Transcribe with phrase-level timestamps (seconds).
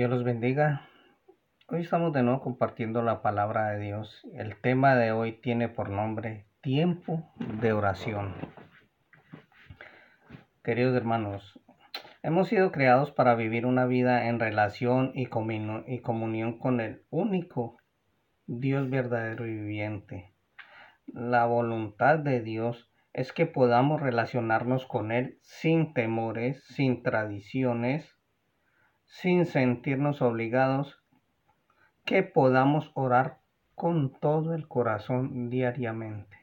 [0.00, 0.88] Dios los bendiga.
[1.68, 4.26] Hoy estamos de nuevo compartiendo la palabra de Dios.
[4.32, 7.30] El tema de hoy tiene por nombre tiempo
[7.60, 8.34] de oración.
[10.64, 11.60] Queridos hermanos,
[12.22, 17.76] hemos sido creados para vivir una vida en relación y, comunión con el único
[18.46, 20.34] Dios verdadero y viviente.
[21.08, 28.16] La voluntad de Dios es que podamos relacionarnos con Él sin temores, sin tradiciones,
[29.10, 31.02] sin sentirnos obligados,
[32.04, 33.38] que podamos orar
[33.74, 36.38] con todo el corazón diariamente.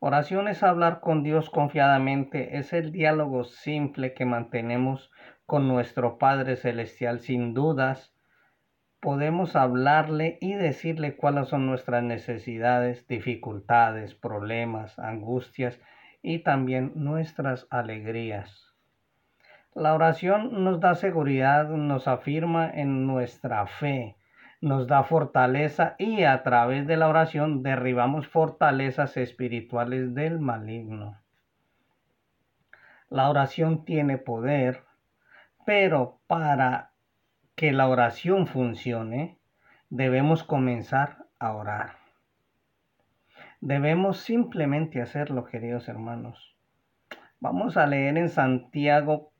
[0.00, 5.12] Oración es hablar con Dios confiadamente, es el diálogo simple que mantenemos
[5.44, 8.14] con nuestro Padre Celestial sin dudas.
[8.98, 15.78] Podemos hablarle y decirle cuáles son nuestras necesidades, dificultades, problemas, angustias
[16.22, 18.71] y también nuestras alegrías.
[19.74, 24.16] La oración nos da seguridad, nos afirma en nuestra fe,
[24.60, 31.18] nos da fortaleza y a través de la oración derribamos fortalezas espirituales del maligno.
[33.08, 34.84] La oración tiene poder,
[35.64, 36.90] pero para
[37.54, 39.38] que la oración funcione,
[39.88, 41.96] debemos comenzar a orar.
[43.62, 46.56] Debemos simplemente hacerlo, queridos hermanos.
[47.40, 49.31] Vamos a leer en Santiago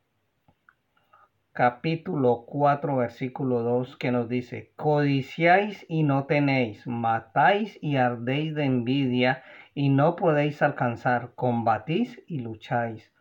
[1.53, 8.65] capítulo 4, versículo 2, que nos dice, codiciáis y no tenéis, matáis y ardéis de
[8.65, 9.43] envidia
[9.75, 13.13] y no podéis alcanzar, combatís y lucháis,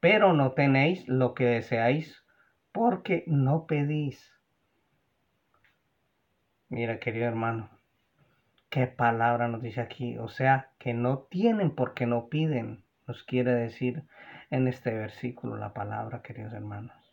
[0.00, 2.24] pero no tenéis lo que deseáis
[2.72, 4.32] porque no pedís.
[6.70, 7.68] Mira, querido hermano,
[8.70, 13.52] qué palabra nos dice aquí, o sea, que no tienen porque no piden, nos quiere
[13.54, 14.04] decir
[14.50, 17.03] en este versículo la palabra, queridos hermanos.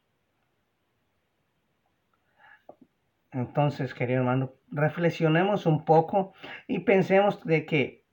[3.31, 6.33] Entonces, querido hermano, reflexionemos un poco
[6.67, 8.03] y pensemos de que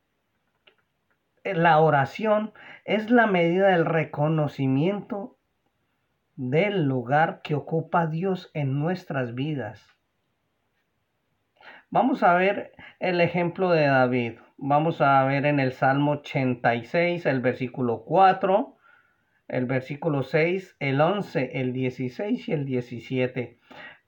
[1.44, 2.52] la oración
[2.84, 5.36] es la medida del reconocimiento
[6.36, 9.84] del lugar que ocupa Dios en nuestras vidas.
[11.90, 14.34] Vamos a ver el ejemplo de David.
[14.56, 18.76] Vamos a ver en el Salmo 86, el versículo 4,
[19.48, 23.58] el versículo 6, el 11, el 16 y el 17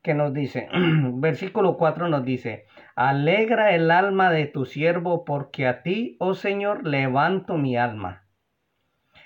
[0.02, 2.66] que nos dice, versículo 4 nos dice,
[2.96, 8.24] alegra el alma de tu siervo porque a ti, oh Señor, levanto mi alma.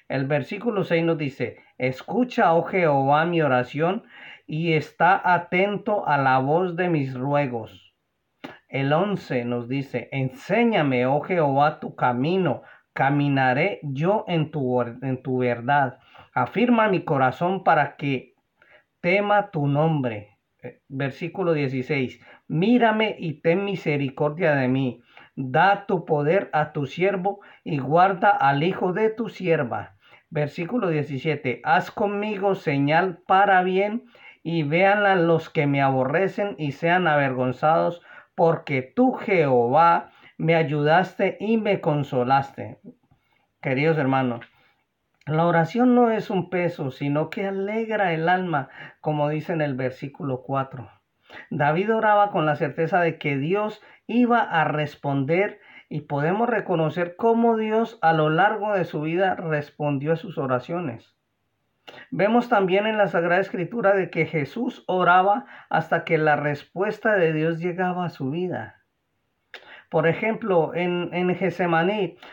[0.09, 4.05] El versículo 6 nos dice, escucha, oh Jehová, mi oración
[4.47, 7.95] y está atento a la voz de mis ruegos.
[8.69, 12.63] El 11 nos dice, enséñame, oh Jehová, tu camino,
[12.93, 15.99] caminaré yo en tu, en tu verdad.
[16.35, 18.35] Afirma mi corazón para que
[19.01, 20.34] tema tu nombre
[20.89, 25.03] versículo 16, mírame y ten misericordia de mí,
[25.37, 29.97] da tu poder a tu siervo y guarda al hijo de tu sierva.
[30.31, 34.05] Versículo 17, haz conmigo señal para bien
[34.43, 38.03] y vean los que me aborrecen y sean avergonzados,
[38.35, 42.79] porque tú Jehová me ayudaste y me consolaste.
[43.63, 44.45] Queridos hermanos,
[45.27, 48.69] la oración no es un peso, sino que alegra el alma,
[49.01, 50.91] como dice en el versículo 4.
[51.51, 57.57] David oraba con la certeza de que Dios iba a responder y podemos reconocer cómo
[57.57, 61.17] Dios a lo largo de su vida respondió a sus oraciones.
[62.11, 67.33] Vemos también en la Sagrada Escritura de que Jesús oraba hasta que la respuesta de
[67.33, 68.84] Dios llegaba a su vida.
[69.91, 71.37] Por ejemplo, en, en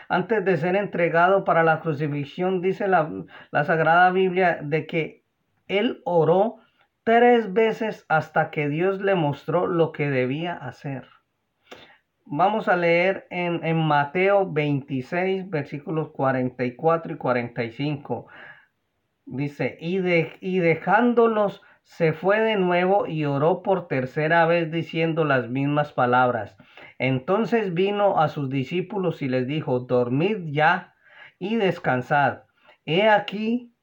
[0.08, 3.10] antes de ser entregado para la crucifixión, dice la,
[3.50, 5.24] la Sagrada Biblia de que
[5.68, 6.56] él oró
[7.04, 11.08] tres veces hasta que Dios le mostró lo que debía hacer.
[12.24, 18.26] Vamos a leer en, en, Mateo 26, versículos 44 y 45.
[19.26, 25.24] Dice, y, de, y dejándolos, se fue de nuevo y oró por tercera vez diciendo
[25.24, 26.56] las mismas palabras.
[26.98, 30.94] Entonces vino a sus discípulos y les dijo, dormid ya
[31.38, 32.44] y descansad.
[32.84, 33.74] He aquí,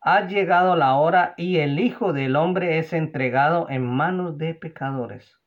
[0.00, 5.38] ha llegado la hora y el Hijo del Hombre es entregado en manos de pecadores.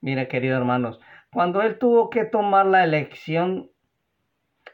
[0.00, 1.00] Mire, queridos hermanos,
[1.32, 3.70] cuando él tuvo que tomar la elección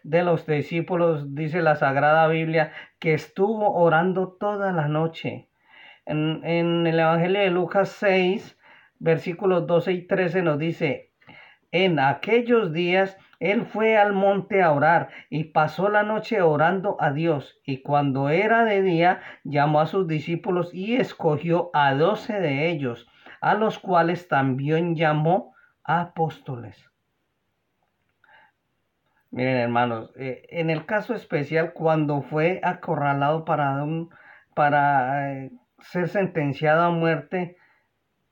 [0.02, 5.48] de los discípulos, dice la Sagrada Biblia, que estuvo orando toda la noche.
[6.06, 8.58] En, el Evangelio de Lucas 6,
[8.98, 11.12] versículos 12 y 13 nos dice,
[11.72, 17.10] en aquellos días Él fue al monte a orar y pasó la noche orando a
[17.10, 17.60] Dios.
[17.64, 23.08] Y cuando era de día, llamó a sus discípulos y escogió a doce de ellos,
[23.40, 26.90] a los cuales también llamó apóstoles.
[29.30, 33.84] Miren, hermanos, eh, en el caso especial, cuando fue acorralado para,
[34.54, 35.50] para eh,
[35.80, 37.56] ser sentenciado a muerte,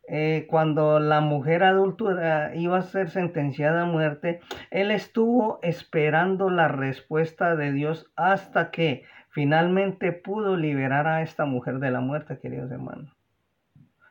[0.09, 4.41] eh, cuando la mujer adulta iba a ser sentenciada a muerte,
[4.71, 11.79] él estuvo esperando la respuesta de Dios hasta que finalmente pudo liberar a esta mujer
[11.79, 13.17] de la muerte, queridos hermanos.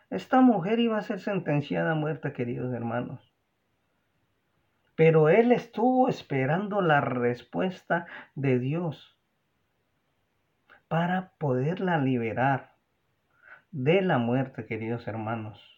[0.09, 3.31] Esta mujer iba a ser sentenciada a muerte, queridos hermanos.
[4.95, 8.05] Pero él estuvo esperando la respuesta
[8.35, 9.17] de Dios
[10.87, 12.70] para poderla liberar
[13.71, 15.71] de la muerte, queridos hermanos.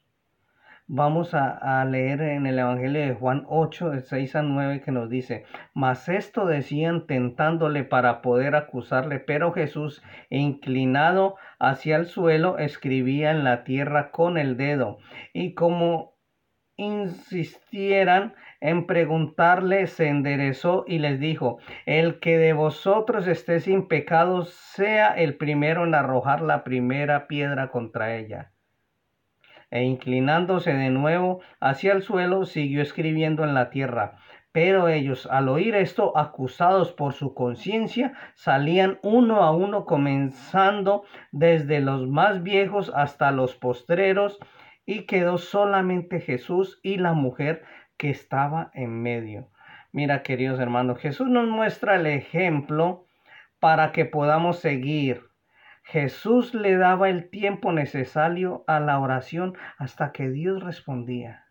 [0.87, 5.09] Vamos a, leer en el Evangelio de Juan 8, de 6 a 9, que nos
[5.09, 13.31] dice, mas esto decían tentándole para poder acusarle, pero Jesús, inclinado hacia el suelo, escribía
[13.31, 14.97] en la tierra con el dedo,
[15.31, 16.12] y como
[16.77, 24.45] insistieran en preguntarle, se enderezó y les dijo, el que de vosotros esté sin pecado,
[24.45, 28.53] sea el primero en arrojar la primera piedra contra ella
[29.73, 34.17] e inclinándose de nuevo hacia el suelo, siguió escribiendo en la tierra.
[34.51, 41.79] Pero ellos, al oír esto, acusados por su conciencia, salían uno a uno, comenzando desde
[41.79, 44.37] los más viejos hasta los postreros,
[44.85, 47.63] y quedó solamente Jesús y la mujer
[47.97, 49.49] que estaba en medio.
[49.91, 53.05] Mira, queridos hermanos, Jesús nos muestra el ejemplo
[53.59, 55.33] para que podamos seguir
[55.83, 61.45] Jesús le daba el tiempo necesario a la oración hasta que Dios respondía.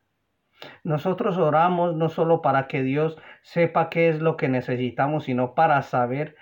[0.84, 5.82] Nosotros oramos no solo para que Dios sepa qué es lo que necesitamos, sino para
[5.82, 6.36] saber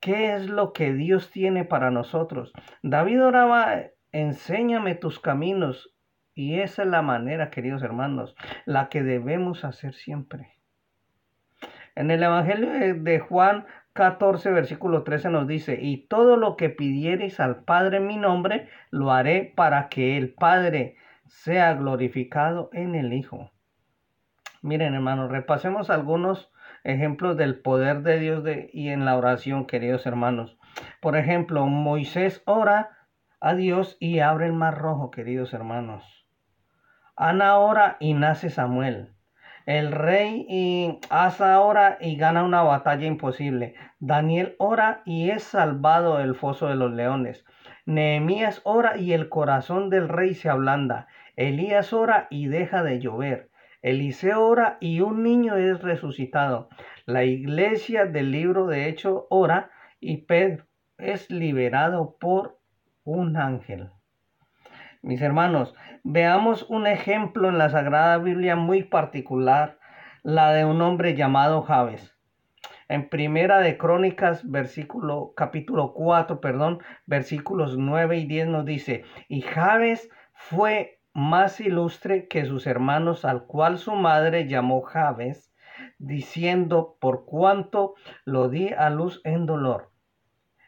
[0.00, 2.52] qué es lo que Dios tiene para nosotros.
[2.82, 5.94] David oraba, enséñame tus caminos.
[6.34, 8.34] Y esa es la manera, queridos hermanos,
[8.64, 10.56] la que debemos hacer siempre.
[11.94, 12.70] En el Evangelio
[13.02, 18.06] de Juan 14, versículo 13 nos dice, y todo lo que pidiereis al Padre en
[18.06, 20.96] mi nombre, lo haré para que el Padre
[21.26, 23.50] sea glorificado en el Hijo.
[24.62, 26.50] Miren, hermanos, repasemos algunos
[26.84, 30.56] ejemplos del poder de Dios y en la oración, queridos hermanos.
[31.00, 32.90] Por ejemplo, Moisés ora
[33.40, 36.21] a Dios y abre el mar rojo, queridos hermanos.
[37.24, 39.12] Ana ora y nace Samuel.
[39.64, 43.76] El rey y Asa ora y gana una batalla imposible.
[44.00, 47.44] Daniel ora y es salvado del foso de los leones.
[47.86, 51.06] Nehemías ora y el corazón del rey se ablanda.
[51.36, 53.50] Elías ora y deja de llover.
[53.82, 56.70] Eliseo ora y un niño es resucitado.
[57.06, 59.70] La iglesia del libro de Hecho ora
[60.00, 60.64] y Pedro
[60.98, 62.58] es liberado por
[63.04, 63.90] un ángel.
[65.04, 69.80] Mis hermanos, veamos un ejemplo en la Sagrada Biblia muy particular,
[70.22, 72.16] la de un hombre llamado Javes.
[72.86, 79.40] En Primera de Crónicas, versículo, capítulo 4, perdón, versículos 9 y 10 nos dice, y
[79.40, 85.52] Javes fue más ilustre que sus hermanos, al cual su madre llamó Javes,
[85.98, 87.94] diciendo, por cuanto
[88.24, 89.90] lo di a luz en dolor.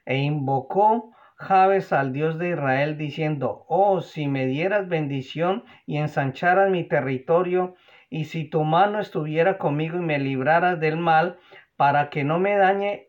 [0.05, 6.71] E invocó Jabes al Dios de Israel diciendo, oh, si me dieras bendición y ensancharas
[6.71, 7.75] mi territorio,
[8.09, 11.39] y si tu mano estuviera conmigo y me libraras del mal,
[11.77, 13.09] para que no me dañe,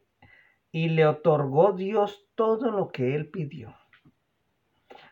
[0.71, 3.75] y le otorgó Dios todo lo que él pidió.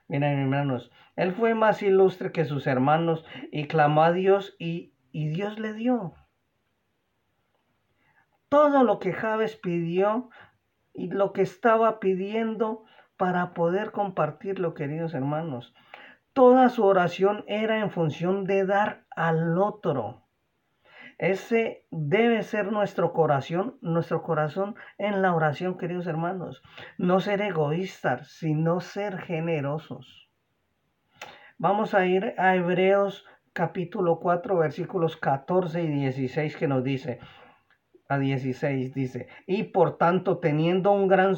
[0.07, 5.29] Miren, hermanos, él fue más ilustre que sus hermanos y clamó a Dios y, y
[5.29, 6.15] Dios le dio.
[8.49, 10.29] Todo lo que Jabes pidió
[10.93, 12.83] y lo que estaba pidiendo
[13.23, 15.73] para poder compartirlo, queridos hermanos.
[16.33, 20.23] Toda su oración era en función de dar al otro.
[21.17, 26.61] Ese debe ser nuestro corazón, nuestro corazón en la oración, queridos hermanos.
[26.97, 30.27] No ser egoístas, sino ser generosos.
[31.57, 37.19] Vamos a ir a Hebreos capítulo 4, versículos 14 y 16 que nos dice,
[38.09, 41.37] a 16 dice, y por tanto teniendo un gran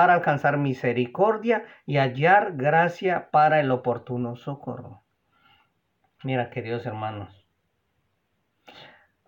[0.00, 5.02] para alcanzar misericordia y hallar gracia para el oportuno socorro.
[6.24, 7.46] Mira, queridos hermanos,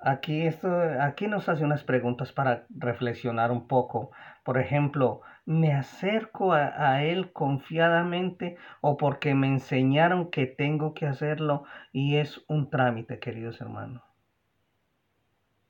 [0.00, 4.12] aquí, esto, aquí nos hace unas preguntas para reflexionar un poco.
[4.44, 11.04] Por ejemplo, ¿me acerco a, a, Él confiadamente o porque me enseñaron que tengo que
[11.04, 14.11] hacerlo y es un trámite, queridos hermanos?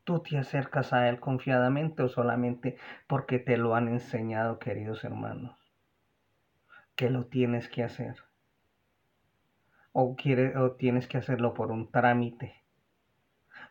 [0.04, 5.56] ¿Tú te acercas a Él confiadamente o solamente porque te lo han enseñado, queridos hermanos?
[6.96, 8.16] Que lo tienes que hacer.
[9.92, 12.64] O, quiere, o tienes que hacerlo por un trámite.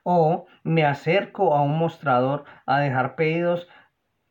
[0.03, 3.67] O me acerco a un mostrador a dejar pedidos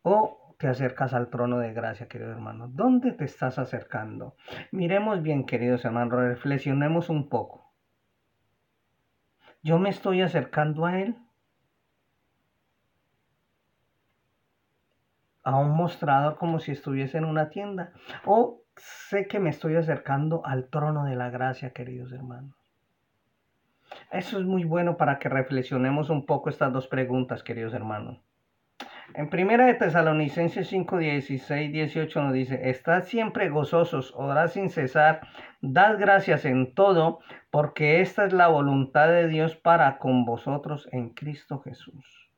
[0.03, 2.75] o te acercas al trono de gracia, queridos hermanos.
[2.75, 4.37] ¿Dónde te estás acercando?
[4.73, 7.73] Miremos bien, queridos hermanos, reflexionemos un poco.
[9.63, 11.17] ¿Yo me estoy acercando a Él?
[15.55, 17.93] A un mostrador como si estuviese en una tienda.
[18.25, 22.55] O sé que me estoy acercando al trono de la gracia, queridos hermanos.
[24.11, 28.21] Eso es muy bueno para que reflexionemos un poco estas dos preguntas, queridos hermanos.
[29.15, 35.23] En primera de Tesalonicenses 5, 16, 18 nos dice, estad siempre gozosos, orad sin cesar,
[35.61, 37.19] dad gracias en todo,
[37.51, 42.30] porque esta es la voluntad de Dios para con vosotros en Cristo Jesús.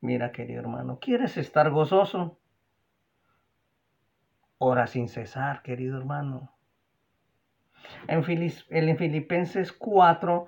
[0.00, 2.38] Mira, querido hermano, ¿quieres estar gozoso?
[4.58, 6.52] Ora sin cesar, querido hermano.
[8.06, 10.46] En, Filipenses 4,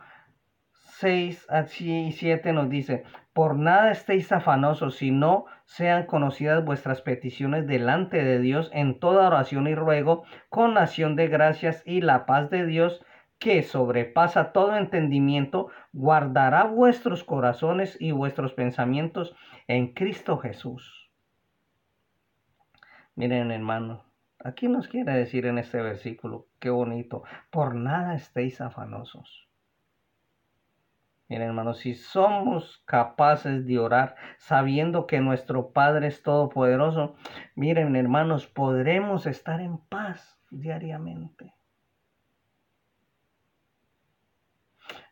[0.73, 1.47] 6
[1.81, 8.39] y 7 nos dice, por nada estéis afanosos, sino sean conocidas vuestras peticiones delante de
[8.41, 13.05] Dios en toda oración y ruego, con acción de gracias y la paz de Dios,
[13.41, 19.35] que sobrepasa todo entendimiento, guardará vuestros corazones y vuestros pensamientos
[19.67, 21.11] en Cristo Jesús.
[23.17, 24.05] Miren hermano,
[24.39, 29.49] aquí nos quiere decir en este versículo, qué bonito, por nada estéis afanosos.
[31.29, 37.15] Miren hermanos, si somos capaces de orar sabiendo que nuestro Padre es todopoderoso,
[37.55, 41.55] miren hermanos, podremos estar en paz diariamente.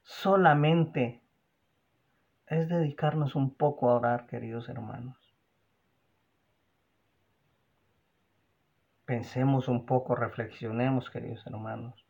[0.08, 1.20] Solamente
[2.46, 5.18] es dedicarnos un poco a orar, queridos hermanos.
[9.04, 12.06] Pensemos un poco, reflexionemos, queridos hermanos,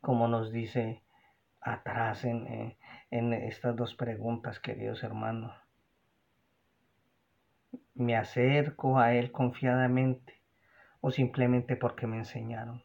[0.00, 1.02] como nos dice
[1.60, 2.78] atrás en, eh,
[3.10, 5.54] en estas dos preguntas, queridos hermanos.
[7.92, 10.40] ¿Me acerco a Él confiadamente
[11.02, 12.82] o simplemente porque me enseñaron?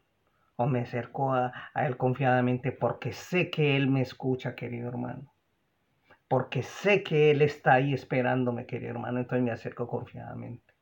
[0.58, 5.32] O me acerco a, Él confiadamente porque sé que Él me escucha, querido hermano.
[6.26, 9.20] Porque sé que Él está ahí esperándome, querido hermano.
[9.20, 10.74] Entonces me acerco confiadamente.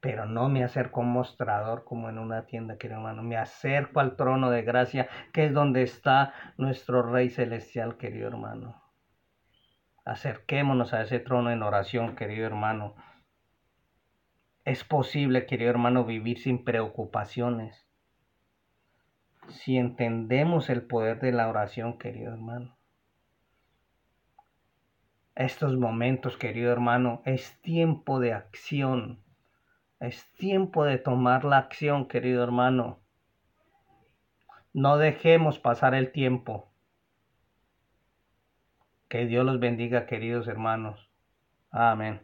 [0.00, 3.22] Pero no me acerco a un mostrador como en una tienda, querido hermano.
[3.22, 8.82] Me acerco al trono de gracia, que es donde está nuestro Rey Celestial, querido hermano.
[10.04, 12.96] Acerquémonos a ese trono en oración, querido hermano.
[14.64, 17.84] Es posible, querido hermano, vivir sin preocupaciones
[19.48, 22.76] si entendemos el poder de la oración, querido hermano.
[25.34, 29.22] Estos momentos, querido hermano, es tiempo de acción.
[29.98, 33.00] Es tiempo de tomar la acción, querido hermano.
[34.72, 36.70] No dejemos pasar el tiempo.
[39.08, 41.10] Que Dios los bendiga, queridos hermanos.
[41.70, 42.20] Amén.